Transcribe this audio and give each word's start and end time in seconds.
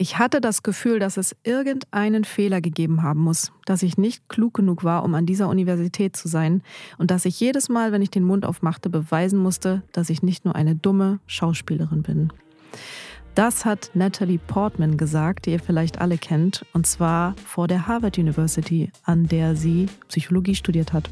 Ich 0.00 0.16
hatte 0.16 0.40
das 0.40 0.62
Gefühl, 0.62 1.00
dass 1.00 1.16
es 1.16 1.34
irgendeinen 1.42 2.22
Fehler 2.22 2.60
gegeben 2.60 3.02
haben 3.02 3.18
muss, 3.18 3.50
dass 3.66 3.82
ich 3.82 3.98
nicht 3.98 4.28
klug 4.28 4.54
genug 4.54 4.84
war, 4.84 5.02
um 5.02 5.12
an 5.16 5.26
dieser 5.26 5.48
Universität 5.48 6.16
zu 6.16 6.28
sein 6.28 6.62
und 6.98 7.10
dass 7.10 7.24
ich 7.24 7.40
jedes 7.40 7.68
Mal, 7.68 7.90
wenn 7.90 8.00
ich 8.00 8.10
den 8.10 8.22
Mund 8.22 8.46
aufmachte, 8.46 8.90
beweisen 8.90 9.40
musste, 9.40 9.82
dass 9.90 10.08
ich 10.08 10.22
nicht 10.22 10.44
nur 10.44 10.54
eine 10.54 10.76
dumme 10.76 11.18
Schauspielerin 11.26 12.02
bin. 12.02 12.32
Das 13.34 13.64
hat 13.64 13.90
Natalie 13.94 14.38
Portman 14.38 14.98
gesagt, 14.98 15.46
die 15.46 15.50
ihr 15.50 15.60
vielleicht 15.60 16.00
alle 16.00 16.16
kennt, 16.16 16.64
und 16.72 16.86
zwar 16.86 17.34
vor 17.44 17.66
der 17.66 17.88
Harvard 17.88 18.18
University, 18.18 18.92
an 19.02 19.26
der 19.26 19.56
sie 19.56 19.86
Psychologie 20.06 20.54
studiert 20.54 20.92
hat. 20.92 21.10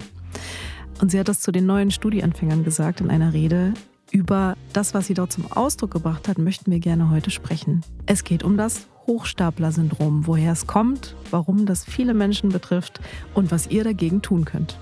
Und 1.01 1.11
sie 1.11 1.19
hat 1.19 1.27
das 1.27 1.41
zu 1.41 1.51
den 1.51 1.67
neuen 1.67 1.91
Studienanfängern 1.91 2.63
gesagt 2.63 3.01
in 3.01 3.11
einer 3.11 3.33
Rede, 3.33 3.75
über 4.11 4.57
das, 4.73 4.95
was 4.95 5.07
sie 5.07 5.15
dort 5.15 5.33
zum 5.33 5.51
Ausdruck 5.51 5.91
gebracht 5.93 6.29
hat, 6.29 6.39
möchten 6.39 6.71
wir 6.71 6.79
gerne 6.79 7.11
heute 7.11 7.31
sprechen. 7.31 7.83
Es 8.07 8.25
geht 8.25 8.43
um 8.43 8.57
das 8.57 8.87
Hochstapler-Syndrom, 9.07 10.27
woher 10.27 10.53
es 10.53 10.67
kommt, 10.67 11.15
warum 11.31 11.67
das 11.67 11.85
viele 11.85 12.15
Menschen 12.15 12.51
betrifft 12.51 13.01
und 13.35 13.51
was 13.51 13.69
ihr 13.69 13.85
dagegen 13.85 14.23
tun 14.23 14.45
könnt. 14.45 14.79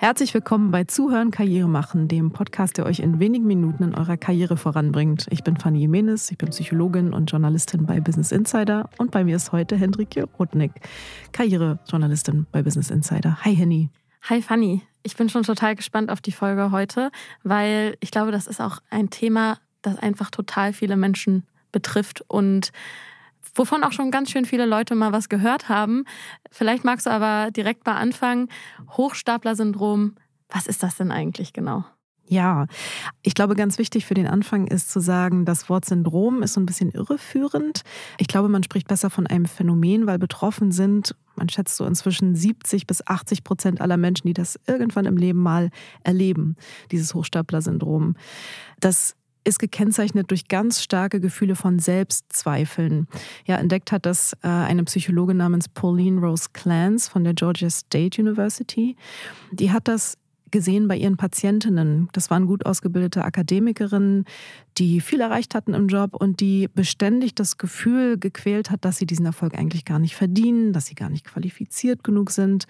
Herzlich 0.00 0.32
willkommen 0.32 0.70
bei 0.70 0.84
Zuhören 0.84 1.32
Karriere 1.32 1.68
machen, 1.68 2.06
dem 2.06 2.30
Podcast, 2.30 2.78
der 2.78 2.86
euch 2.86 3.00
in 3.00 3.18
wenigen 3.18 3.48
Minuten 3.48 3.82
in 3.82 3.94
eurer 3.96 4.16
Karriere 4.16 4.56
voranbringt. 4.56 5.26
Ich 5.30 5.42
bin 5.42 5.56
Fanny 5.56 5.80
Jimenez, 5.80 6.30
ich 6.30 6.38
bin 6.38 6.50
Psychologin 6.50 7.12
und 7.12 7.28
Journalistin 7.28 7.84
bei 7.84 7.98
Business 7.98 8.30
Insider 8.30 8.88
und 8.98 9.10
bei 9.10 9.24
mir 9.24 9.34
ist 9.34 9.50
heute 9.50 9.74
Hendrike 9.74 10.28
Rudnick, 10.38 10.70
Karrierejournalistin 11.32 12.46
bei 12.52 12.62
Business 12.62 12.90
Insider. 12.90 13.38
Hi 13.44 13.56
Henny. 13.56 13.90
Hi 14.28 14.40
Fanny, 14.40 14.82
ich 15.02 15.16
bin 15.16 15.28
schon 15.30 15.42
total 15.42 15.74
gespannt 15.74 16.12
auf 16.12 16.20
die 16.20 16.30
Folge 16.30 16.70
heute, 16.70 17.10
weil 17.42 17.96
ich 17.98 18.12
glaube, 18.12 18.30
das 18.30 18.46
ist 18.46 18.60
auch 18.60 18.78
ein 18.90 19.10
Thema, 19.10 19.58
das 19.82 19.98
einfach 19.98 20.30
total 20.30 20.72
viele 20.72 20.94
Menschen 20.94 21.42
betrifft 21.72 22.24
und 22.28 22.70
wovon 23.54 23.84
auch 23.84 23.92
schon 23.92 24.10
ganz 24.10 24.30
schön 24.30 24.44
viele 24.44 24.66
Leute 24.66 24.94
mal 24.94 25.12
was 25.12 25.28
gehört 25.28 25.68
haben. 25.68 26.04
Vielleicht 26.50 26.84
magst 26.84 27.06
du 27.06 27.10
aber 27.10 27.50
direkt 27.50 27.86
mal 27.86 27.96
anfangen. 27.96 28.48
Hochstapler-Syndrom, 28.90 30.14
was 30.48 30.66
ist 30.66 30.82
das 30.82 30.96
denn 30.96 31.10
eigentlich 31.10 31.52
genau? 31.52 31.84
Ja, 32.30 32.66
ich 33.22 33.34
glaube, 33.34 33.54
ganz 33.54 33.78
wichtig 33.78 34.04
für 34.04 34.12
den 34.12 34.26
Anfang 34.26 34.66
ist 34.66 34.90
zu 34.90 35.00
sagen, 35.00 35.46
das 35.46 35.70
Wort 35.70 35.86
Syndrom 35.86 36.42
ist 36.42 36.52
so 36.52 36.60
ein 36.60 36.66
bisschen 36.66 36.90
irreführend. 36.90 37.82
Ich 38.18 38.28
glaube, 38.28 38.50
man 38.50 38.62
spricht 38.62 38.86
besser 38.86 39.08
von 39.08 39.26
einem 39.26 39.46
Phänomen, 39.46 40.06
weil 40.06 40.18
betroffen 40.18 40.70
sind, 40.70 41.16
man 41.36 41.48
schätzt 41.48 41.76
so 41.76 41.86
inzwischen 41.86 42.34
70 42.34 42.86
bis 42.86 43.06
80 43.06 43.44
Prozent 43.44 43.80
aller 43.80 43.96
Menschen, 43.96 44.26
die 44.26 44.34
das 44.34 44.60
irgendwann 44.66 45.06
im 45.06 45.16
Leben 45.16 45.40
mal 45.40 45.70
erleben, 46.04 46.56
dieses 46.90 47.14
Hochstapler-Syndrom. 47.14 48.14
Das 48.78 49.16
ist 49.48 49.58
gekennzeichnet 49.58 50.30
durch 50.30 50.48
ganz 50.48 50.82
starke 50.82 51.20
Gefühle 51.20 51.56
von 51.56 51.78
Selbstzweifeln. 51.78 53.08
Ja, 53.46 53.56
entdeckt 53.56 53.90
hat 53.90 54.06
das 54.06 54.34
äh, 54.42 54.48
eine 54.48 54.84
Psychologin 54.84 55.38
namens 55.38 55.68
Pauline 55.68 56.20
Rose 56.20 56.50
Clance 56.52 57.10
von 57.10 57.24
der 57.24 57.34
Georgia 57.34 57.70
State 57.70 58.20
University. 58.20 58.96
Die 59.50 59.72
hat 59.72 59.88
das 59.88 60.18
gesehen 60.50 60.88
bei 60.88 60.96
ihren 60.96 61.16
Patientinnen. 61.16 62.08
Das 62.12 62.30
waren 62.30 62.46
gut 62.46 62.66
ausgebildete 62.66 63.24
Akademikerinnen, 63.24 64.24
die 64.78 65.00
viel 65.00 65.20
erreicht 65.20 65.54
hatten 65.54 65.74
im 65.74 65.88
Job 65.88 66.14
und 66.14 66.40
die 66.40 66.68
beständig 66.72 67.34
das 67.34 67.58
Gefühl 67.58 68.18
gequält 68.18 68.70
hat, 68.70 68.84
dass 68.84 68.96
sie 68.96 69.06
diesen 69.06 69.26
Erfolg 69.26 69.54
eigentlich 69.54 69.84
gar 69.84 69.98
nicht 69.98 70.14
verdienen, 70.14 70.72
dass 70.72 70.86
sie 70.86 70.94
gar 70.94 71.10
nicht 71.10 71.24
qualifiziert 71.24 72.04
genug 72.04 72.30
sind 72.30 72.66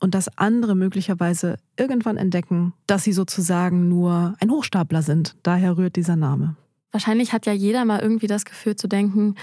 und 0.00 0.14
dass 0.14 0.36
andere 0.38 0.74
möglicherweise 0.74 1.56
irgendwann 1.76 2.16
entdecken, 2.16 2.72
dass 2.86 3.04
sie 3.04 3.12
sozusagen 3.12 3.88
nur 3.88 4.34
ein 4.40 4.50
Hochstapler 4.50 5.02
sind. 5.02 5.36
Daher 5.42 5.76
rührt 5.76 5.96
dieser 5.96 6.16
Name. 6.16 6.56
Wahrscheinlich 6.92 7.32
hat 7.32 7.46
ja 7.46 7.52
jeder 7.52 7.84
mal 7.84 8.00
irgendwie 8.00 8.26
das 8.26 8.44
Gefühl 8.44 8.76
zu 8.76 8.88
denken, 8.88 9.36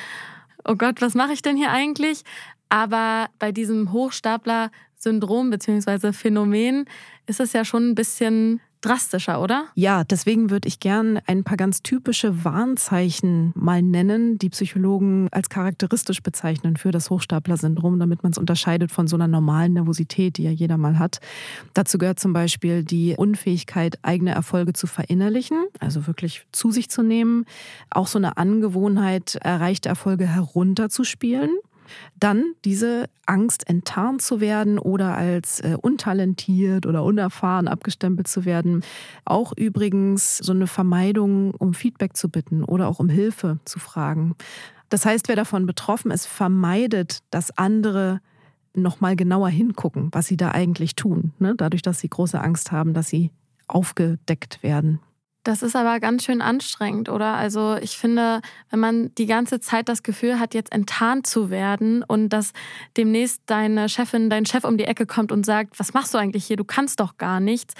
oh 0.65 0.75
Gott, 0.75 1.01
was 1.01 1.15
mache 1.15 1.33
ich 1.33 1.41
denn 1.41 1.55
hier 1.55 1.71
eigentlich? 1.71 2.23
Aber 2.69 3.29
bei 3.39 3.51
diesem 3.51 3.91
Hochstapler-Syndrom 3.93 5.49
bzw. 5.49 6.11
Phänomen 6.11 6.85
ist 7.27 7.39
es 7.39 7.53
ja 7.53 7.63
schon 7.63 7.89
ein 7.89 7.95
bisschen 7.95 8.61
drastischer, 8.81 9.41
oder? 9.41 9.65
Ja, 9.75 10.03
deswegen 10.03 10.49
würde 10.49 10.67
ich 10.67 10.79
gern 10.79 11.19
ein 11.25 11.43
paar 11.43 11.57
ganz 11.57 11.81
typische 11.81 12.45
Warnzeichen 12.45 13.51
mal 13.55 13.81
nennen, 13.81 14.37
die 14.37 14.49
Psychologen 14.49 15.27
als 15.31 15.49
charakteristisch 15.49 16.21
bezeichnen 16.21 16.77
für 16.77 16.91
das 16.91 17.09
Hochstapler-Syndrom, 17.09 17.99
damit 17.99 18.23
man 18.23 18.31
es 18.31 18.37
unterscheidet 18.37 18.91
von 18.91 19.07
so 19.07 19.15
einer 19.15 19.27
normalen 19.27 19.73
Nervosität, 19.73 20.37
die 20.37 20.43
ja 20.43 20.51
jeder 20.51 20.77
mal 20.77 20.99
hat. 20.99 21.19
Dazu 21.73 21.97
gehört 21.97 22.19
zum 22.19 22.33
Beispiel 22.33 22.83
die 22.83 23.15
Unfähigkeit, 23.17 23.97
eigene 24.03 24.31
Erfolge 24.31 24.73
zu 24.73 24.87
verinnerlichen, 24.87 25.65
also 25.79 26.07
wirklich 26.07 26.45
zu 26.51 26.71
sich 26.71 26.89
zu 26.89 27.01
nehmen. 27.01 27.45
Auch 27.89 28.07
so 28.07 28.19
eine 28.19 28.37
Angewohnheit, 28.37 29.35
erreichte 29.41 29.89
Erfolge 29.89 30.27
herunterzuspielen. 30.27 31.49
Dann 32.19 32.53
diese 32.65 33.09
Angst, 33.25 33.67
enttarnt 33.69 34.21
zu 34.21 34.39
werden 34.39 34.79
oder 34.79 35.15
als 35.15 35.59
äh, 35.59 35.77
untalentiert 35.81 36.85
oder 36.85 37.03
unerfahren 37.03 37.67
abgestempelt 37.67 38.27
zu 38.27 38.45
werden. 38.45 38.83
Auch 39.25 39.53
übrigens 39.55 40.37
so 40.37 40.53
eine 40.53 40.67
Vermeidung, 40.67 41.51
um 41.51 41.73
Feedback 41.73 42.15
zu 42.15 42.29
bitten 42.29 42.63
oder 42.63 42.87
auch 42.87 42.99
um 42.99 43.09
Hilfe 43.09 43.59
zu 43.65 43.79
fragen. 43.79 44.35
Das 44.89 45.05
heißt, 45.05 45.27
wer 45.27 45.35
davon 45.35 45.65
betroffen 45.65 46.11
ist, 46.11 46.25
vermeidet, 46.25 47.19
dass 47.29 47.57
andere 47.57 48.21
noch 48.73 49.01
mal 49.01 49.15
genauer 49.15 49.49
hingucken, 49.49 50.09
was 50.11 50.27
sie 50.27 50.37
da 50.37 50.51
eigentlich 50.51 50.95
tun. 50.95 51.33
Ne? 51.39 51.55
Dadurch, 51.57 51.81
dass 51.81 51.99
sie 51.99 52.09
große 52.09 52.39
Angst 52.39 52.71
haben, 52.71 52.93
dass 52.93 53.09
sie 53.09 53.31
aufgedeckt 53.67 54.63
werden. 54.63 54.99
Das 55.43 55.61
ist 55.61 55.75
aber 55.75 55.99
ganz 56.01 56.25
schön 56.25 56.41
anstrengend, 56.41 57.07
oder? 57.07 57.35
Also 57.35 57.77
ich 57.77 57.97
finde, 57.97 58.41
wenn 58.69 58.79
man 58.79 59.15
die 59.15 59.27
ganze 59.27 59.61
Zeit 59.61 59.87
das 59.87 60.03
Gefühl 60.03 60.39
hat, 60.39 60.53
jetzt 60.53 60.73
enttarnt 60.73 61.25
zu 61.25 61.49
werden 61.49 62.03
und 62.03 62.29
dass 62.29 62.51
demnächst 62.97 63.41
deine 63.45 63.87
Chefin, 63.87 64.29
dein 64.29 64.45
Chef 64.45 64.65
um 64.65 64.77
die 64.77 64.83
Ecke 64.83 65.05
kommt 65.05 65.31
und 65.31 65.45
sagt, 65.45 65.79
was 65.79 65.93
machst 65.93 66.13
du 66.13 66.17
eigentlich 66.17 66.45
hier? 66.45 66.57
Du 66.57 66.65
kannst 66.65 66.99
doch 66.99 67.17
gar 67.17 67.39
nichts. 67.39 67.75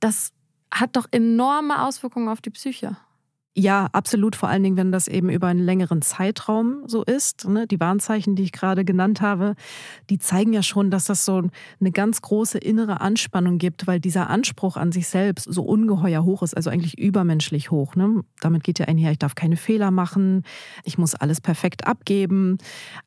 Das 0.00 0.32
hat 0.72 0.96
doch 0.96 1.06
enorme 1.10 1.82
Auswirkungen 1.84 2.28
auf 2.28 2.40
die 2.40 2.50
Psyche. 2.50 2.96
Ja, 3.58 3.88
absolut. 3.90 4.36
Vor 4.36 4.48
allen 4.48 4.62
Dingen, 4.62 4.76
wenn 4.76 4.92
das 4.92 5.08
eben 5.08 5.30
über 5.30 5.48
einen 5.48 5.58
längeren 5.58 6.00
Zeitraum 6.00 6.84
so 6.86 7.02
ist. 7.02 7.48
Ne? 7.48 7.66
Die 7.66 7.80
Warnzeichen, 7.80 8.36
die 8.36 8.44
ich 8.44 8.52
gerade 8.52 8.84
genannt 8.84 9.20
habe, 9.20 9.56
die 10.10 10.20
zeigen 10.20 10.52
ja 10.52 10.62
schon, 10.62 10.92
dass 10.92 11.06
das 11.06 11.24
so 11.24 11.42
eine 11.80 11.90
ganz 11.90 12.22
große 12.22 12.56
innere 12.56 13.00
Anspannung 13.00 13.58
gibt, 13.58 13.88
weil 13.88 13.98
dieser 13.98 14.30
Anspruch 14.30 14.76
an 14.76 14.92
sich 14.92 15.08
selbst 15.08 15.52
so 15.52 15.64
ungeheuer 15.64 16.22
hoch 16.22 16.44
ist, 16.44 16.56
also 16.56 16.70
eigentlich 16.70 16.98
übermenschlich 16.98 17.72
hoch. 17.72 17.96
Ne? 17.96 18.22
Damit 18.40 18.62
geht 18.62 18.78
ja 18.78 18.86
einher, 18.86 19.10
ich 19.10 19.18
darf 19.18 19.34
keine 19.34 19.56
Fehler 19.56 19.90
machen, 19.90 20.44
ich 20.84 20.96
muss 20.96 21.16
alles 21.16 21.40
perfekt 21.40 21.84
abgeben. 21.84 22.58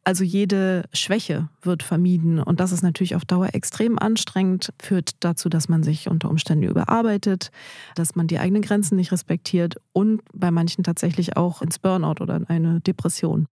Also 0.04 0.26
jede 0.26 0.84
Schwäche 0.92 1.48
wird 1.62 1.82
vermieden. 1.82 2.42
Und 2.42 2.60
das 2.60 2.74
ist 2.74 2.84
natürlich 2.84 3.16
auf 3.16 3.24
Dauer 3.24 3.52
extrem 3.54 3.98
anstrengend, 3.98 4.74
führt 4.82 5.12
dazu, 5.22 5.48
dass 5.48 5.70
man 5.70 5.82
sich 5.82 6.10
unter 6.10 6.30
Umständen 6.30 6.66
überarbeitet, 6.66 7.52
dass 7.96 8.18
man 8.18 8.28
die 8.28 8.38
eigenen 8.38 8.64
Grenzen 8.64 8.98
nicht 8.98 9.14
respektiert 9.14 9.78
und 9.94 10.22
bei 10.42 10.52
manchen 10.52 10.84
tatsächlich 10.84 11.38
auch 11.38 11.62
ins 11.62 11.80
Burnout 11.80 12.22
oder 12.22 12.36
in 12.36 12.46
eine 12.48 12.82
Depression. 12.82 13.48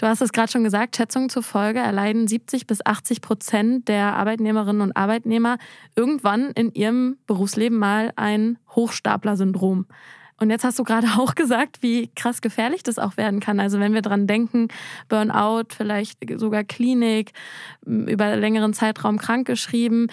Du 0.00 0.06
hast 0.06 0.22
es 0.22 0.32
gerade 0.32 0.50
schon 0.50 0.64
gesagt, 0.64 0.96
Schätzungen 0.96 1.28
zufolge 1.28 1.78
erleiden 1.78 2.26
70 2.26 2.66
bis 2.66 2.84
80 2.84 3.20
Prozent 3.20 3.86
der 3.86 4.14
Arbeitnehmerinnen 4.14 4.80
und 4.80 4.96
Arbeitnehmer 4.96 5.58
irgendwann 5.94 6.52
in 6.52 6.72
ihrem 6.72 7.18
Berufsleben 7.26 7.78
mal 7.78 8.10
ein 8.16 8.58
Hochstapler-Syndrom. 8.74 9.84
Und 10.38 10.48
jetzt 10.48 10.64
hast 10.64 10.78
du 10.78 10.84
gerade 10.84 11.06
auch 11.18 11.34
gesagt, 11.34 11.82
wie 11.82 12.08
krass 12.16 12.40
gefährlich 12.40 12.82
das 12.82 12.98
auch 12.98 13.18
werden 13.18 13.40
kann. 13.40 13.60
Also 13.60 13.78
wenn 13.78 13.92
wir 13.92 14.00
dran 14.00 14.26
denken, 14.26 14.68
Burnout, 15.10 15.66
vielleicht 15.76 16.18
sogar 16.40 16.64
Klinik, 16.64 17.32
über 17.84 18.34
längeren 18.36 18.72
Zeitraum 18.72 19.18
krankgeschrieben, 19.18 20.08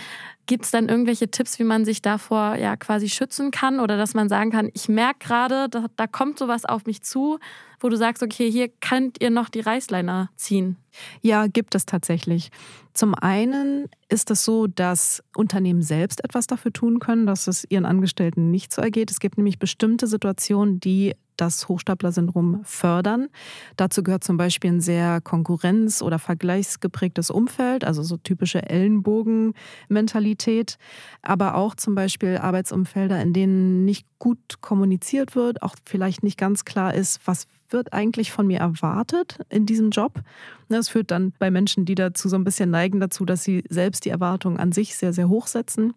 Gibt 0.48 0.66
es 0.66 0.72
dann 0.72 0.90
irgendwelche 0.90 1.30
Tipps, 1.30 1.60
wie 1.60 1.64
man 1.64 1.86
sich 1.86 2.02
davor 2.02 2.56
ja 2.56 2.76
quasi 2.78 3.10
schützen 3.10 3.52
kann 3.52 3.80
oder 3.80 3.98
dass 3.98 4.14
man 4.14 4.30
sagen 4.30 4.50
kann, 4.50 4.70
ich 4.74 4.90
merke 4.90 5.28
gerade, 5.28 5.68
da, 5.70 5.86
da 5.96 6.08
kommt 6.08 6.40
sowas 6.40 6.66
auf 6.66 6.86
mich 6.86 7.04
zu, 7.04 7.38
wo 7.80 7.90
du 7.90 7.98
sagst, 7.98 8.24
okay, 8.24 8.50
hier 8.50 8.70
könnt 8.70 9.22
ihr 9.22 9.30
noch 9.30 9.50
die 9.50 9.60
Reißleiner 9.60 10.30
ziehen? 10.36 10.78
Ja, 11.22 11.48
gibt 11.48 11.76
es 11.76 11.86
tatsächlich. 11.86 12.50
Zum 12.94 13.14
einen 13.14 13.90
ist 14.10 14.32
es 14.32 14.44
so, 14.44 14.68
dass 14.68 15.24
Unternehmen 15.36 15.84
selbst 15.84 16.24
etwas 16.24 16.48
dafür 16.48 16.74
tun 16.74 17.00
können, 17.00 17.28
dass 17.28 17.48
es 17.48 17.66
ihren 17.70 17.86
Angestellten 17.86 18.50
nicht 18.50 18.74
so 18.74 18.82
ergeht. 18.82 19.12
Es 19.12 19.20
gibt 19.20 19.38
nämlich 19.38 19.60
bestimmte 19.60 20.08
Situationen, 20.08 20.80
die 20.80 21.14
das 21.38 21.68
Hochstapler-Syndrom 21.68 22.62
fördern. 22.64 23.28
Dazu 23.76 24.04
gehört 24.04 24.24
zum 24.24 24.38
Beispiel 24.38 24.72
ein 24.72 24.82
sehr 24.82 25.22
konkurrenz- 25.22 26.02
oder 26.02 26.20
vergleichsgeprägtes 26.20 27.30
Umfeld, 27.30 27.84
also 27.84 28.04
so 28.04 28.18
typische 28.18 28.70
Ellenbogen-Mentalität, 28.70 30.78
aber 31.22 31.56
auch 31.56 31.76
zum 31.76 31.96
Beispiel 31.96 32.38
Arbeitsumfelder, 32.38 33.22
in 33.22 33.34
denen 33.34 33.86
nicht 33.86 34.06
gut 34.20 34.62
kommuniziert 34.62 35.36
wird, 35.36 35.62
auch 35.62 35.76
vielleicht 35.86 36.24
nicht 36.24 36.38
ganz 36.38 36.66
klar 36.66 36.94
ist, 36.94 37.20
was 37.26 37.48
wird 37.70 37.94
eigentlich 37.94 38.32
von 38.32 38.48
mir 38.48 38.60
erwartet 38.60 39.40
in 39.50 39.66
diesem 39.66 39.90
Job. 39.90 40.22
Das 40.70 40.90
führt 40.90 41.12
dann 41.12 41.34
bei 41.40 41.52
Menschen, 41.52 41.86
die 41.86 41.96
dazu 41.96 42.30
so 42.30 42.36
ein 42.36 42.44
bisschen 42.44 42.70
neigen, 42.70 43.00
dazu, 43.00 43.26
dass 43.26 43.44
sie 43.44 43.64
selbst 43.70 44.06
die 44.06 44.10
Erwartungen 44.10 44.58
an 44.58 44.72
sich 44.72 44.96
sehr, 44.96 45.14
sehr 45.14 45.30
hoch 45.30 45.48
setzen. 45.48 45.94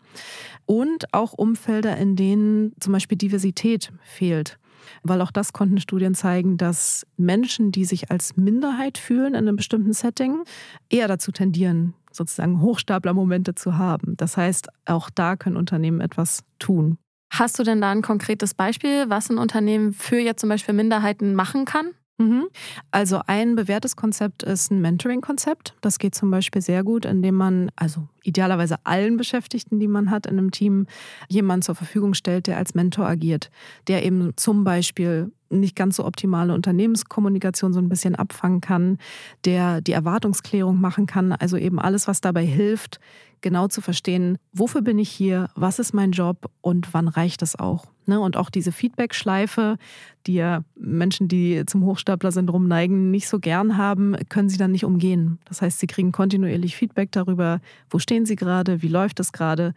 Und 0.66 1.12
auch 1.12 1.32
Umfelder, 1.32 1.96
in 1.96 2.16
denen 2.16 2.72
zum 2.80 2.92
Beispiel 2.92 3.18
Diversität 3.18 3.92
fehlt. 4.02 4.58
Weil 5.02 5.20
auch 5.20 5.30
das 5.30 5.52
konnten 5.52 5.80
Studien 5.80 6.14
zeigen, 6.14 6.56
dass 6.56 7.06
Menschen, 7.16 7.72
die 7.72 7.84
sich 7.84 8.10
als 8.10 8.36
Minderheit 8.36 8.98
fühlen 8.98 9.34
in 9.34 9.48
einem 9.48 9.56
bestimmten 9.56 9.92
Setting, 9.92 10.44
eher 10.88 11.08
dazu 11.08 11.32
tendieren, 11.32 11.94
sozusagen 12.12 12.60
Hochstapler-Momente 12.60 13.54
zu 13.54 13.78
haben. 13.78 14.16
Das 14.16 14.36
heißt, 14.36 14.68
auch 14.86 15.10
da 15.10 15.36
können 15.36 15.56
Unternehmen 15.56 16.00
etwas 16.00 16.44
tun. 16.58 16.98
Hast 17.32 17.58
du 17.58 17.62
denn 17.62 17.80
da 17.80 17.90
ein 17.90 18.02
konkretes 18.02 18.54
Beispiel, 18.54 19.08
was 19.08 19.30
ein 19.30 19.38
Unternehmen 19.38 19.92
für 19.92 20.18
jetzt 20.18 20.40
zum 20.40 20.48
Beispiel 20.48 20.74
Minderheiten 20.74 21.34
machen 21.34 21.64
kann? 21.64 21.92
Mhm. 22.20 22.48
Also 22.90 23.22
ein 23.26 23.56
bewährtes 23.56 23.96
Konzept 23.96 24.42
ist 24.42 24.70
ein 24.70 24.82
Mentoring-Konzept. 24.82 25.74
Das 25.80 25.98
geht 25.98 26.14
zum 26.14 26.30
Beispiel 26.30 26.60
sehr 26.60 26.84
gut, 26.84 27.06
indem 27.06 27.34
man, 27.34 27.70
also 27.76 28.08
idealerweise 28.22 28.76
allen 28.84 29.16
Beschäftigten, 29.16 29.80
die 29.80 29.88
man 29.88 30.10
hat 30.10 30.26
in 30.26 30.38
einem 30.38 30.50
Team, 30.50 30.86
jemanden 31.30 31.62
zur 31.62 31.74
Verfügung 31.74 32.12
stellt, 32.12 32.46
der 32.46 32.58
als 32.58 32.74
Mentor 32.74 33.06
agiert, 33.06 33.50
der 33.88 34.04
eben 34.04 34.32
zum 34.36 34.64
Beispiel 34.64 35.32
nicht 35.48 35.74
ganz 35.74 35.96
so 35.96 36.04
optimale 36.04 36.52
Unternehmenskommunikation 36.52 37.72
so 37.72 37.80
ein 37.80 37.88
bisschen 37.88 38.14
abfangen 38.14 38.60
kann, 38.60 38.98
der 39.46 39.80
die 39.80 39.92
Erwartungsklärung 39.92 40.78
machen 40.78 41.06
kann, 41.06 41.32
also 41.32 41.56
eben 41.56 41.80
alles, 41.80 42.06
was 42.06 42.20
dabei 42.20 42.44
hilft, 42.44 43.00
genau 43.40 43.66
zu 43.66 43.80
verstehen, 43.80 44.36
wofür 44.52 44.82
bin 44.82 44.98
ich 44.98 45.08
hier, 45.08 45.48
was 45.54 45.78
ist 45.78 45.94
mein 45.94 46.12
Job 46.12 46.50
und 46.60 46.92
wann 46.92 47.08
reicht 47.08 47.40
es 47.40 47.58
auch. 47.58 47.86
Ne? 48.10 48.20
Und 48.20 48.36
auch 48.36 48.50
diese 48.50 48.72
Feedback-Schleife, 48.72 49.78
die 50.26 50.34
ja 50.34 50.62
Menschen, 50.74 51.28
die 51.28 51.62
zum 51.64 51.84
Hochstapler-Syndrom 51.84 52.66
neigen, 52.66 53.12
nicht 53.12 53.28
so 53.28 53.38
gern 53.38 53.76
haben, 53.76 54.16
können 54.28 54.48
sie 54.48 54.58
dann 54.58 54.72
nicht 54.72 54.84
umgehen. 54.84 55.38
Das 55.44 55.62
heißt, 55.62 55.78
sie 55.78 55.86
kriegen 55.86 56.10
kontinuierlich 56.10 56.76
Feedback 56.76 57.12
darüber, 57.12 57.60
wo 57.88 58.00
stehen 58.00 58.26
sie 58.26 58.34
gerade, 58.34 58.82
wie 58.82 58.88
läuft 58.88 59.20
es 59.20 59.32
gerade. 59.32 59.74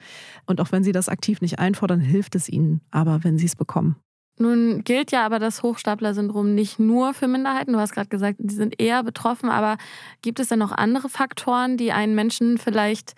Und 0.48 0.60
auch 0.60 0.72
wenn 0.72 0.84
sie 0.84 0.92
das 0.92 1.10
aktiv 1.10 1.42
nicht 1.42 1.60
einfordern, 1.60 2.00
hilft 2.00 2.34
es 2.34 2.50
ihnen 2.50 2.82
aber, 2.90 3.24
wenn 3.24 3.38
sie 3.38 3.46
es 3.46 3.56
bekommen. 3.56 3.98
Nun 4.40 4.84
gilt 4.84 5.12
ja 5.12 5.26
aber 5.26 5.38
das 5.38 5.62
Hochstapler-Syndrom 5.62 6.56
nicht 6.56 6.80
nur 6.80 7.14
für 7.14 7.28
Minderheiten. 7.28 7.74
Du 7.74 7.80
hast 7.80 7.94
gerade 7.94 8.10
gesagt, 8.10 8.40
die 8.40 8.56
sind 8.56 8.82
eher 8.82 9.04
betroffen, 9.04 9.50
aber 9.50 9.78
gibt 10.24 10.40
es 10.40 10.48
denn 10.48 10.58
noch 10.58 10.72
andere 10.72 11.08
Faktoren, 11.08 11.78
die 11.78 11.92
einen 11.92 12.16
Menschen 12.16 12.58
vielleicht 12.58 13.14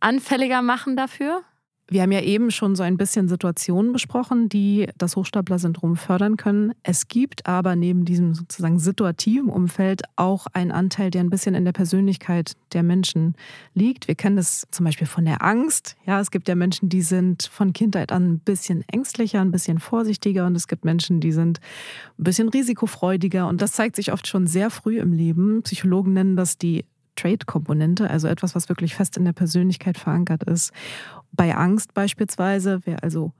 anfälliger 0.00 0.60
machen 0.60 0.94
dafür? 0.94 1.42
Wir 1.90 2.02
haben 2.02 2.12
ja 2.12 2.20
eben 2.20 2.50
schon 2.50 2.76
so 2.76 2.82
ein 2.82 2.98
bisschen 2.98 3.28
Situationen 3.28 3.92
besprochen, 3.92 4.50
die 4.50 4.88
das 4.98 5.16
Hochstapler-Syndrom 5.16 5.96
fördern 5.96 6.36
können. 6.36 6.74
Es 6.82 7.08
gibt 7.08 7.46
aber 7.46 7.76
neben 7.76 8.04
diesem 8.04 8.34
sozusagen 8.34 8.78
situativen 8.78 9.48
Umfeld 9.48 10.02
auch 10.16 10.46
einen 10.52 10.70
Anteil, 10.70 11.10
der 11.10 11.22
ein 11.22 11.30
bisschen 11.30 11.54
in 11.54 11.64
der 11.64 11.72
Persönlichkeit 11.72 12.52
der 12.74 12.82
Menschen 12.82 13.36
liegt. 13.72 14.06
Wir 14.06 14.16
kennen 14.16 14.36
das 14.36 14.66
zum 14.70 14.84
Beispiel 14.84 15.06
von 15.06 15.24
der 15.24 15.42
Angst. 15.42 15.96
Ja, 16.04 16.20
es 16.20 16.30
gibt 16.30 16.46
ja 16.48 16.54
Menschen, 16.54 16.90
die 16.90 17.00
sind 17.00 17.48
von 17.50 17.72
Kindheit 17.72 18.12
an 18.12 18.32
ein 18.32 18.38
bisschen 18.40 18.84
ängstlicher, 18.92 19.40
ein 19.40 19.50
bisschen 19.50 19.78
vorsichtiger 19.78 20.44
und 20.46 20.54
es 20.56 20.68
gibt 20.68 20.84
Menschen, 20.84 21.20
die 21.20 21.32
sind 21.32 21.58
ein 22.18 22.24
bisschen 22.24 22.50
risikofreudiger 22.50 23.48
und 23.48 23.62
das 23.62 23.72
zeigt 23.72 23.96
sich 23.96 24.12
oft 24.12 24.26
schon 24.26 24.46
sehr 24.46 24.68
früh 24.68 24.98
im 24.98 25.14
Leben. 25.14 25.62
Psychologen 25.62 26.12
nennen 26.12 26.36
das 26.36 26.58
die 26.58 26.84
Trait-Komponente, 27.18 28.08
also 28.08 28.28
etwas, 28.28 28.54
was 28.54 28.68
wirklich 28.68 28.94
fest 28.94 29.16
in 29.16 29.24
der 29.24 29.32
Persönlichkeit 29.32 29.98
verankert 29.98 30.44
ist. 30.44 30.72
Bei 31.38 31.54
Angst 31.54 31.94
beispielsweise, 31.94 32.80
wer 32.82 33.04
also 33.04 33.32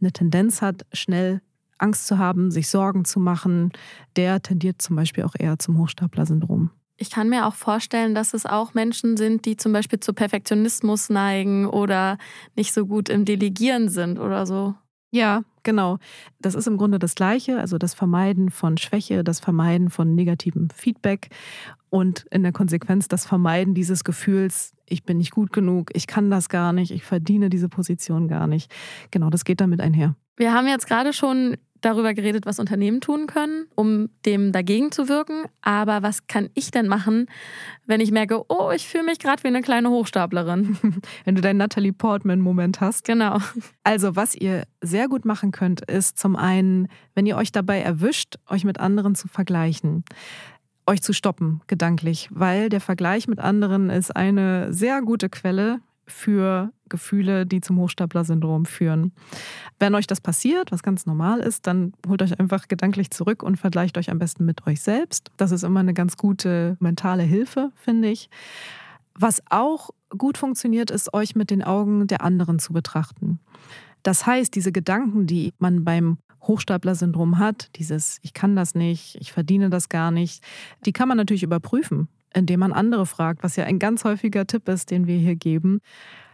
eine 0.00 0.10
Tendenz 0.10 0.60
hat, 0.60 0.84
schnell 0.92 1.40
Angst 1.78 2.08
zu 2.08 2.18
haben, 2.18 2.50
sich 2.50 2.68
Sorgen 2.68 3.04
zu 3.04 3.20
machen, 3.20 3.70
der 4.16 4.42
tendiert 4.42 4.82
zum 4.82 4.96
Beispiel 4.96 5.22
auch 5.22 5.36
eher 5.38 5.56
zum 5.56 5.78
Hochstapler-Syndrom. 5.78 6.70
Ich 6.96 7.10
kann 7.10 7.28
mir 7.28 7.46
auch 7.46 7.54
vorstellen, 7.54 8.16
dass 8.16 8.34
es 8.34 8.44
auch 8.44 8.74
Menschen 8.74 9.16
sind, 9.16 9.44
die 9.44 9.56
zum 9.56 9.72
Beispiel 9.72 10.00
zu 10.00 10.14
Perfektionismus 10.14 11.10
neigen 11.10 11.66
oder 11.66 12.18
nicht 12.56 12.74
so 12.74 12.86
gut 12.86 13.08
im 13.08 13.24
Delegieren 13.24 13.88
sind 13.88 14.18
oder 14.18 14.44
so. 14.44 14.74
Ja, 15.10 15.42
genau. 15.62 15.98
Das 16.40 16.54
ist 16.54 16.66
im 16.66 16.76
Grunde 16.76 16.98
das 16.98 17.14
Gleiche, 17.14 17.58
also 17.58 17.78
das 17.78 17.94
Vermeiden 17.94 18.50
von 18.50 18.76
Schwäche, 18.76 19.24
das 19.24 19.40
Vermeiden 19.40 19.88
von 19.90 20.14
negativem 20.14 20.68
Feedback 20.70 21.30
und 21.90 22.26
in 22.30 22.42
der 22.42 22.52
Konsequenz 22.52 23.08
das 23.08 23.24
Vermeiden 23.24 23.74
dieses 23.74 24.04
Gefühls, 24.04 24.74
ich 24.86 25.04
bin 25.04 25.16
nicht 25.16 25.30
gut 25.30 25.52
genug, 25.52 25.90
ich 25.94 26.06
kann 26.06 26.30
das 26.30 26.48
gar 26.48 26.72
nicht, 26.72 26.90
ich 26.90 27.04
verdiene 27.04 27.48
diese 27.48 27.68
Position 27.68 28.28
gar 28.28 28.46
nicht. 28.46 28.70
Genau, 29.10 29.30
das 29.30 29.44
geht 29.44 29.60
damit 29.60 29.80
einher. 29.80 30.14
Wir 30.36 30.52
haben 30.52 30.68
jetzt 30.68 30.86
gerade 30.86 31.12
schon 31.12 31.56
darüber 31.80 32.14
geredet, 32.14 32.46
was 32.46 32.58
Unternehmen 32.58 33.00
tun 33.00 33.26
können, 33.26 33.66
um 33.74 34.08
dem 34.26 34.52
dagegen 34.52 34.92
zu 34.92 35.08
wirken. 35.08 35.44
Aber 35.62 36.02
was 36.02 36.26
kann 36.26 36.50
ich 36.54 36.70
denn 36.70 36.88
machen, 36.88 37.26
wenn 37.86 38.00
ich 38.00 38.10
merke, 38.10 38.44
oh, 38.48 38.70
ich 38.74 38.88
fühle 38.88 39.04
mich 39.04 39.18
gerade 39.18 39.42
wie 39.42 39.48
eine 39.48 39.62
kleine 39.62 39.90
Hochstaplerin? 39.90 40.76
wenn 41.24 41.34
du 41.34 41.40
deinen 41.40 41.58
Natalie 41.58 41.92
Portman-Moment 41.92 42.80
hast. 42.80 43.04
Genau. 43.04 43.38
Also, 43.84 44.16
was 44.16 44.34
ihr 44.34 44.64
sehr 44.80 45.08
gut 45.08 45.24
machen 45.24 45.50
könnt, 45.50 45.80
ist 45.82 46.18
zum 46.18 46.36
einen, 46.36 46.88
wenn 47.14 47.26
ihr 47.26 47.36
euch 47.36 47.52
dabei 47.52 47.80
erwischt, 47.80 48.36
euch 48.48 48.64
mit 48.64 48.80
anderen 48.80 49.14
zu 49.14 49.28
vergleichen 49.28 50.04
euch 50.88 51.02
zu 51.02 51.12
stoppen, 51.12 51.60
gedanklich, 51.66 52.28
weil 52.32 52.70
der 52.70 52.80
Vergleich 52.80 53.28
mit 53.28 53.38
anderen 53.38 53.90
ist 53.90 54.16
eine 54.16 54.72
sehr 54.72 55.02
gute 55.02 55.28
Quelle 55.28 55.80
für 56.08 56.72
Gefühle, 56.88 57.46
die 57.46 57.60
zum 57.60 57.78
Hochstapler-Syndrom 57.78 58.64
führen. 58.64 59.12
Wenn 59.78 59.94
euch 59.94 60.06
das 60.06 60.20
passiert, 60.20 60.72
was 60.72 60.82
ganz 60.82 61.06
normal 61.06 61.40
ist, 61.40 61.66
dann 61.66 61.92
holt 62.08 62.22
euch 62.22 62.38
einfach 62.40 62.68
gedanklich 62.68 63.10
zurück 63.10 63.42
und 63.42 63.56
vergleicht 63.56 63.98
euch 63.98 64.10
am 64.10 64.18
besten 64.18 64.44
mit 64.44 64.66
euch 64.66 64.80
selbst. 64.80 65.30
Das 65.36 65.52
ist 65.52 65.62
immer 65.62 65.80
eine 65.80 65.94
ganz 65.94 66.16
gute 66.16 66.76
mentale 66.80 67.22
Hilfe, 67.22 67.70
finde 67.74 68.08
ich. 68.08 68.30
Was 69.14 69.42
auch 69.50 69.90
gut 70.16 70.38
funktioniert, 70.38 70.90
ist, 70.90 71.12
euch 71.12 71.36
mit 71.36 71.50
den 71.50 71.62
Augen 71.62 72.06
der 72.06 72.22
anderen 72.22 72.58
zu 72.58 72.72
betrachten. 72.72 73.40
Das 74.02 74.26
heißt, 74.26 74.54
diese 74.54 74.72
Gedanken, 74.72 75.26
die 75.26 75.52
man 75.58 75.84
beim 75.84 76.18
Hochstapler-Syndrom 76.42 77.38
hat, 77.38 77.70
dieses 77.76 78.18
Ich 78.22 78.32
kann 78.32 78.56
das 78.56 78.74
nicht, 78.74 79.16
ich 79.20 79.32
verdiene 79.32 79.70
das 79.70 79.88
gar 79.88 80.10
nicht, 80.10 80.42
die 80.86 80.92
kann 80.92 81.08
man 81.08 81.16
natürlich 81.16 81.42
überprüfen 81.42 82.08
indem 82.34 82.60
man 82.60 82.72
andere 82.72 83.06
fragt, 83.06 83.42
was 83.42 83.56
ja 83.56 83.64
ein 83.64 83.78
ganz 83.78 84.04
häufiger 84.04 84.46
Tipp 84.46 84.68
ist, 84.68 84.90
den 84.90 85.06
wir 85.06 85.16
hier 85.16 85.36
geben, 85.36 85.80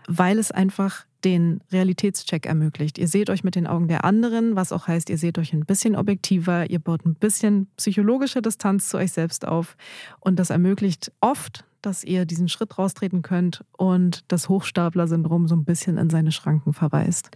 weil 0.06 0.38
es 0.38 0.50
einfach 0.50 1.06
den 1.25 1.61
Realitätscheck 1.73 2.46
ermöglicht. 2.46 2.99
Ihr 2.99 3.08
seht 3.08 3.31
euch 3.31 3.44
mit 3.44 3.55
den 3.55 3.67
Augen 3.67 3.88
der 3.88 4.05
anderen, 4.05 4.56
was 4.56 4.73
auch 4.73 4.87
heißt, 4.87 5.08
ihr 5.08 5.19
seht 5.19 5.38
euch 5.38 5.52
ein 5.52 5.64
bisschen 5.64 5.96
objektiver, 5.96 6.69
ihr 6.70 6.79
baut 6.79 7.06
ein 7.06 7.14
bisschen 7.14 7.69
psychologische 7.76 8.43
Distanz 8.43 8.88
zu 8.91 8.99
euch 8.99 9.12
selbst 9.12 9.46
auf 9.46 9.76
und 10.20 10.38
das 10.38 10.50
ermöglicht 10.50 11.12
oft, 11.20 11.64
dass 11.86 12.04
ihr 12.04 12.25
diesen 12.25 12.48
Schritt 12.48 12.78
raustreten 12.78 13.22
könnt 13.22 13.64
und 13.76 14.25
das 14.28 14.48
Hochstapler-Syndrom 14.48 15.48
so 15.48 15.54
ein 15.54 15.64
bisschen 15.64 15.98
in 15.98 16.10
seine 16.10 16.32
Schranken 16.32 16.72
verweist. 16.72 17.31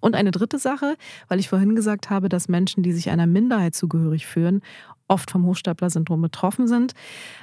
Und 0.00 0.14
eine 0.14 0.30
dritte 0.30 0.58
Sache, 0.58 0.96
weil 1.28 1.40
ich 1.40 1.48
vorhin 1.48 1.74
gesagt 1.74 2.10
habe, 2.10 2.28
dass 2.28 2.48
Menschen, 2.48 2.82
die 2.82 2.92
sich 2.92 3.10
einer 3.10 3.26
Minderheit 3.26 3.74
zugehörig 3.74 4.26
fühlen, 4.26 4.60
oft 5.08 5.30
vom 5.30 5.44
Hochstapler-Syndrom 5.46 6.22
betroffen 6.22 6.68
sind. 6.68 6.92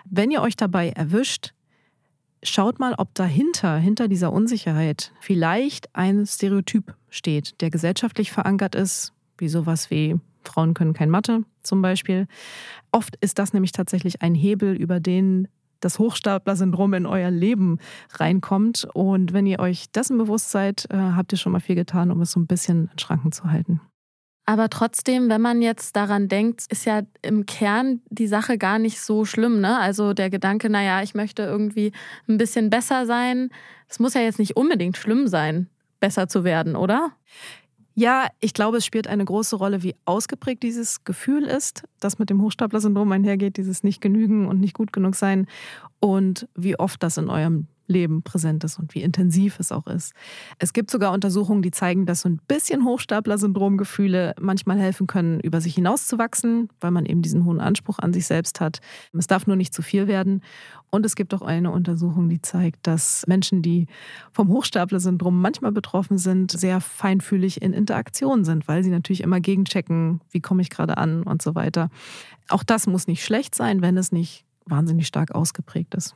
Wenn 0.05 0.31
ihr 0.31 0.41
euch 0.41 0.55
dabei 0.55 0.89
erwischt, 0.89 1.53
schaut 2.43 2.79
mal, 2.79 2.93
ob 2.97 3.13
dahinter, 3.13 3.77
hinter 3.77 4.07
dieser 4.07 4.31
Unsicherheit, 4.31 5.11
vielleicht 5.19 5.93
ein 5.95 6.25
Stereotyp 6.25 6.95
steht, 7.09 7.59
der 7.61 7.69
gesellschaftlich 7.69 8.31
verankert 8.31 8.75
ist, 8.75 9.13
wie 9.37 9.49
sowas 9.49 9.91
wie 9.91 10.19
Frauen 10.43 10.73
können 10.73 10.93
kein 10.93 11.09
Mathe 11.09 11.43
zum 11.61 11.81
Beispiel. 11.81 12.27
Oft 12.91 13.17
ist 13.17 13.37
das 13.37 13.53
nämlich 13.53 13.73
tatsächlich 13.73 14.21
ein 14.21 14.33
Hebel, 14.33 14.75
über 14.75 14.99
den 14.99 15.47
das 15.79 15.99
Hochstapler-Syndrom 15.99 16.93
in 16.93 17.05
euer 17.05 17.31
Leben 17.31 17.79
reinkommt. 18.13 18.87
Und 18.93 19.33
wenn 19.33 19.45
ihr 19.45 19.59
euch 19.59 19.91
dessen 19.91 20.17
bewusst 20.17 20.51
seid, 20.51 20.87
äh, 20.89 20.97
habt 20.97 21.31
ihr 21.31 21.37
schon 21.37 21.51
mal 21.51 21.59
viel 21.59 21.75
getan, 21.75 22.11
um 22.11 22.21
es 22.21 22.31
so 22.31 22.39
ein 22.39 22.47
bisschen 22.47 22.89
in 22.91 22.99
Schranken 22.99 23.31
zu 23.31 23.45
halten. 23.45 23.81
Aber 24.49 24.69
trotzdem, 24.69 25.29
wenn 25.29 25.41
man 25.41 25.61
jetzt 25.61 25.97
daran 25.97 26.29
denkt, 26.29 26.63
ist 26.69 26.85
ja 26.85 27.01
im 27.21 27.45
Kern 27.45 27.99
die 28.09 28.27
Sache 28.27 28.57
gar 28.57 28.79
nicht 28.79 29.01
so 29.01 29.25
schlimm. 29.25 29.59
Ne? 29.59 29.77
Also 29.77 30.13
der 30.13 30.29
Gedanke, 30.29 30.69
naja, 30.69 31.03
ich 31.03 31.13
möchte 31.13 31.43
irgendwie 31.43 31.91
ein 32.29 32.37
bisschen 32.37 32.69
besser 32.69 33.05
sein. 33.05 33.49
Es 33.89 33.99
muss 33.99 34.13
ja 34.13 34.21
jetzt 34.21 34.39
nicht 34.39 34.55
unbedingt 34.55 34.95
schlimm 34.95 35.27
sein, 35.27 35.69
besser 35.99 36.29
zu 36.29 36.45
werden, 36.45 36.77
oder? 36.77 37.11
Ja, 37.99 38.27
ich 38.39 38.53
glaube, 38.53 38.77
es 38.77 38.85
spielt 38.85 39.07
eine 39.07 39.25
große 39.25 39.55
Rolle, 39.55 39.81
wie 39.81 39.95
ausgeprägt 40.05 40.61
dieses 40.61 41.03
Gefühl 41.03 41.45
ist, 41.45 41.81
das 41.99 42.19
mit 42.19 42.29
dem 42.29 42.43
Hochstapler-Syndrom 42.43 43.11
einhergeht, 43.11 43.57
dieses 43.57 43.83
Nicht 43.83 44.01
genügen 44.01 44.45
und 44.45 44.59
nicht 44.59 44.75
gut 44.75 44.93
genug 44.93 45.15
sein 45.15 45.47
und 45.99 46.47
wie 46.53 46.77
oft 46.77 47.01
das 47.01 47.17
in 47.17 47.27
eurem 47.27 47.65
Leben 47.87 48.21
präsent 48.21 48.63
ist 48.63 48.77
und 48.79 48.93
wie 48.93 49.01
intensiv 49.01 49.59
es 49.59 49.71
auch 49.71 49.87
ist. 49.87 50.13
Es 50.59 50.73
gibt 50.73 50.91
sogar 50.91 51.13
Untersuchungen, 51.13 51.61
die 51.61 51.71
zeigen, 51.71 52.05
dass 52.05 52.21
so 52.21 52.29
ein 52.29 52.39
bisschen 52.47 52.83
Hochstapler-Syndrom-Gefühle 52.83 54.35
manchmal 54.39 54.79
helfen 54.79 55.07
können, 55.07 55.39
über 55.39 55.61
sich 55.61 55.75
hinauszuwachsen, 55.75 56.69
weil 56.81 56.91
man 56.91 57.05
eben 57.05 57.21
diesen 57.21 57.45
hohen 57.45 57.59
Anspruch 57.59 57.99
an 57.99 58.13
sich 58.13 58.27
selbst 58.27 58.59
hat. 58.59 58.79
Es 59.17 59.27
darf 59.27 59.47
nur 59.47 59.55
nicht 59.55 59.73
zu 59.73 59.81
viel 59.81 60.07
werden. 60.07 60.41
Und 60.89 61.05
es 61.05 61.15
gibt 61.15 61.33
auch 61.33 61.41
eine 61.41 61.71
Untersuchung, 61.71 62.29
die 62.29 62.41
zeigt, 62.41 62.87
dass 62.87 63.25
Menschen, 63.27 63.61
die 63.61 63.87
vom 64.31 64.49
Hochstapler-Syndrom 64.49 65.41
manchmal 65.41 65.71
betroffen 65.71 66.17
sind, 66.17 66.51
sehr 66.51 66.79
feinfühlig 66.79 67.61
in 67.61 67.73
Interaktion 67.73 68.45
sind, 68.45 68.67
weil 68.67 68.83
sie 68.83 68.89
natürlich 68.89 69.21
immer 69.21 69.39
gegenchecken, 69.39 70.21
wie 70.29 70.41
komme 70.41 70.61
ich 70.61 70.69
gerade 70.69 70.97
an 70.97 71.23
und 71.23 71.41
so 71.41 71.55
weiter. 71.55 71.89
Auch 72.49 72.63
das 72.63 72.87
muss 72.87 73.07
nicht 73.07 73.23
schlecht 73.23 73.55
sein, 73.55 73.81
wenn 73.81 73.97
es 73.97 74.11
nicht 74.11 74.45
wahnsinnig 74.65 75.07
stark 75.07 75.33
ausgeprägt 75.35 75.95
ist. 75.95 76.15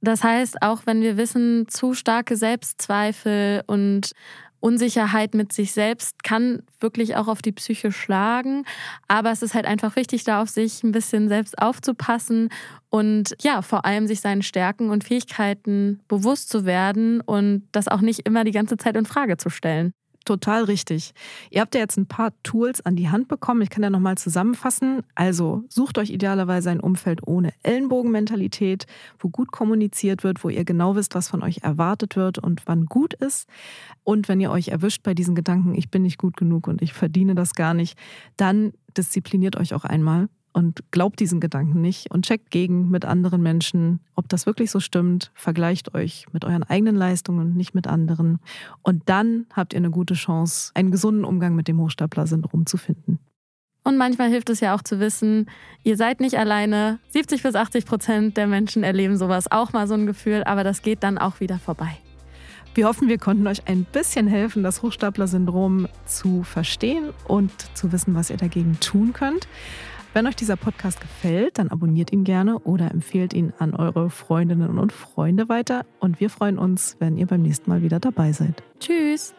Das 0.00 0.22
heißt, 0.22 0.62
auch 0.62 0.82
wenn 0.84 1.02
wir 1.02 1.16
wissen, 1.16 1.66
zu 1.68 1.94
starke 1.94 2.36
Selbstzweifel 2.36 3.62
und 3.66 4.12
Unsicherheit 4.60 5.34
mit 5.34 5.52
sich 5.52 5.72
selbst 5.72 6.24
kann 6.24 6.62
wirklich 6.80 7.16
auch 7.16 7.28
auf 7.28 7.42
die 7.42 7.52
Psyche 7.52 7.92
schlagen. 7.92 8.64
Aber 9.06 9.30
es 9.30 9.42
ist 9.42 9.54
halt 9.54 9.66
einfach 9.66 9.94
wichtig, 9.96 10.24
da 10.24 10.42
auf 10.42 10.48
sich 10.48 10.82
ein 10.82 10.92
bisschen 10.92 11.28
selbst 11.28 11.58
aufzupassen 11.58 12.48
und 12.90 13.36
ja, 13.40 13.62
vor 13.62 13.84
allem 13.84 14.06
sich 14.06 14.20
seinen 14.20 14.42
Stärken 14.42 14.90
und 14.90 15.04
Fähigkeiten 15.04 16.00
bewusst 16.08 16.50
zu 16.50 16.64
werden 16.64 17.20
und 17.20 17.68
das 17.72 17.88
auch 17.88 18.00
nicht 18.00 18.20
immer 18.20 18.44
die 18.44 18.52
ganze 18.52 18.76
Zeit 18.76 18.96
in 18.96 19.06
Frage 19.06 19.36
zu 19.36 19.50
stellen. 19.50 19.92
Total 20.28 20.64
richtig. 20.64 21.14
Ihr 21.50 21.62
habt 21.62 21.74
ja 21.74 21.80
jetzt 21.80 21.96
ein 21.96 22.04
paar 22.04 22.34
Tools 22.42 22.82
an 22.82 22.96
die 22.96 23.08
Hand 23.08 23.28
bekommen. 23.28 23.62
Ich 23.62 23.70
kann 23.70 23.82
ja 23.82 23.88
nochmal 23.88 24.18
zusammenfassen. 24.18 25.00
Also 25.14 25.64
sucht 25.70 25.96
euch 25.96 26.10
idealerweise 26.10 26.68
ein 26.68 26.80
Umfeld 26.80 27.26
ohne 27.26 27.54
Ellenbogenmentalität, 27.62 28.84
wo 29.18 29.30
gut 29.30 29.52
kommuniziert 29.52 30.24
wird, 30.24 30.44
wo 30.44 30.50
ihr 30.50 30.66
genau 30.66 30.96
wisst, 30.96 31.14
was 31.14 31.30
von 31.30 31.42
euch 31.42 31.62
erwartet 31.62 32.14
wird 32.14 32.36
und 32.36 32.60
wann 32.66 32.84
gut 32.84 33.14
ist. 33.14 33.48
Und 34.04 34.28
wenn 34.28 34.38
ihr 34.38 34.50
euch 34.50 34.68
erwischt 34.68 35.02
bei 35.02 35.14
diesen 35.14 35.34
Gedanken, 35.34 35.74
ich 35.74 35.90
bin 35.90 36.02
nicht 36.02 36.18
gut 36.18 36.36
genug 36.36 36.68
und 36.68 36.82
ich 36.82 36.92
verdiene 36.92 37.34
das 37.34 37.54
gar 37.54 37.72
nicht, 37.72 37.98
dann 38.36 38.74
diszipliniert 38.98 39.56
euch 39.56 39.72
auch 39.72 39.84
einmal 39.84 40.28
und 40.52 40.82
glaubt 40.90 41.20
diesen 41.20 41.40
Gedanken 41.40 41.80
nicht 41.80 42.10
und 42.10 42.26
checkt 42.26 42.50
gegen 42.50 42.90
mit 42.90 43.06
anderen 43.06 43.42
Menschen, 43.42 44.00
ob 44.28 44.30
das 44.30 44.44
wirklich 44.44 44.70
so 44.70 44.78
stimmt. 44.78 45.30
Vergleicht 45.32 45.94
euch 45.94 46.26
mit 46.32 46.44
euren 46.44 46.62
eigenen 46.62 46.96
Leistungen 46.96 47.40
und 47.40 47.56
nicht 47.56 47.74
mit 47.74 47.86
anderen. 47.86 48.40
Und 48.82 49.08
dann 49.08 49.46
habt 49.54 49.72
ihr 49.72 49.78
eine 49.78 49.88
gute 49.88 50.12
Chance, 50.12 50.70
einen 50.74 50.90
gesunden 50.90 51.24
Umgang 51.24 51.54
mit 51.54 51.66
dem 51.66 51.80
Hochstapler-Syndrom 51.80 52.66
zu 52.66 52.76
finden. 52.76 53.18
Und 53.84 53.96
manchmal 53.96 54.28
hilft 54.28 54.50
es 54.50 54.60
ja 54.60 54.74
auch 54.74 54.82
zu 54.82 55.00
wissen, 55.00 55.48
ihr 55.82 55.96
seid 55.96 56.20
nicht 56.20 56.36
alleine. 56.36 56.98
70 57.08 57.42
bis 57.42 57.54
80 57.54 57.86
Prozent 57.86 58.36
der 58.36 58.46
Menschen 58.46 58.84
erleben 58.84 59.16
sowas 59.16 59.50
auch 59.50 59.72
mal 59.72 59.86
so 59.86 59.94
ein 59.94 60.04
Gefühl, 60.04 60.44
aber 60.44 60.62
das 60.62 60.82
geht 60.82 61.02
dann 61.02 61.16
auch 61.16 61.40
wieder 61.40 61.58
vorbei. 61.58 61.96
Wir 62.74 62.86
hoffen, 62.86 63.08
wir 63.08 63.16
konnten 63.16 63.46
euch 63.46 63.66
ein 63.66 63.84
bisschen 63.84 64.26
helfen, 64.26 64.62
das 64.62 64.82
Hochstapler-Syndrom 64.82 65.88
zu 66.04 66.42
verstehen 66.42 67.14
und 67.26 67.50
zu 67.72 67.92
wissen, 67.92 68.14
was 68.14 68.28
ihr 68.28 68.36
dagegen 68.36 68.78
tun 68.78 69.14
könnt. 69.14 69.48
Wenn 70.18 70.26
euch 70.26 70.34
dieser 70.34 70.56
Podcast 70.56 71.00
gefällt, 71.00 71.58
dann 71.58 71.68
abonniert 71.68 72.12
ihn 72.12 72.24
gerne 72.24 72.58
oder 72.58 72.90
empfehlt 72.90 73.32
ihn 73.32 73.52
an 73.60 73.72
eure 73.72 74.10
Freundinnen 74.10 74.76
und 74.76 74.92
Freunde 74.92 75.48
weiter. 75.48 75.86
Und 76.00 76.18
wir 76.18 76.28
freuen 76.28 76.58
uns, 76.58 76.96
wenn 76.98 77.16
ihr 77.16 77.28
beim 77.28 77.42
nächsten 77.42 77.70
Mal 77.70 77.82
wieder 77.82 78.00
dabei 78.00 78.32
seid. 78.32 78.64
Tschüss! 78.80 79.32